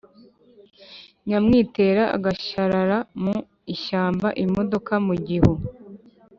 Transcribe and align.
Nyamwitera 1.27 2.03
agashyarara 2.15 2.97
mu 3.23 3.35
ishyamba.-Imodoka 3.73 4.93
mu 5.05 5.15
gihu. 5.27 5.53